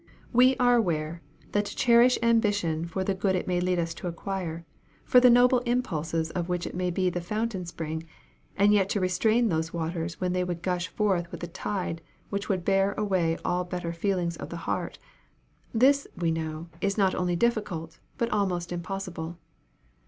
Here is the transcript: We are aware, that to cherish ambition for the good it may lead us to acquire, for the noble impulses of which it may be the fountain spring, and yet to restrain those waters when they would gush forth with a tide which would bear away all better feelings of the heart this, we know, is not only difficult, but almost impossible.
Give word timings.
We 0.33 0.55
are 0.57 0.75
aware, 0.77 1.21
that 1.51 1.65
to 1.65 1.75
cherish 1.75 2.17
ambition 2.23 2.87
for 2.87 3.03
the 3.03 3.13
good 3.13 3.35
it 3.35 3.47
may 3.47 3.59
lead 3.61 3.77
us 3.77 3.93
to 3.93 4.07
acquire, 4.07 4.65
for 5.05 5.19
the 5.19 5.29
noble 5.29 5.59
impulses 5.59 6.31
of 6.31 6.49
which 6.49 6.65
it 6.65 6.73
may 6.73 6.89
be 6.89 7.11
the 7.11 7.21
fountain 7.21 7.67
spring, 7.67 8.01
and 8.57 8.73
yet 8.73 8.89
to 8.89 8.99
restrain 8.99 9.49
those 9.49 9.73
waters 9.73 10.19
when 10.19 10.33
they 10.33 10.43
would 10.43 10.63
gush 10.63 10.87
forth 10.87 11.31
with 11.31 11.43
a 11.43 11.47
tide 11.47 12.01
which 12.31 12.49
would 12.49 12.65
bear 12.65 12.93
away 12.93 13.37
all 13.45 13.63
better 13.63 13.93
feelings 13.93 14.35
of 14.37 14.49
the 14.49 14.57
heart 14.65 14.97
this, 15.71 16.07
we 16.17 16.31
know, 16.31 16.67
is 16.81 16.97
not 16.97 17.13
only 17.13 17.35
difficult, 17.35 17.99
but 18.17 18.31
almost 18.31 18.71
impossible. 18.71 19.37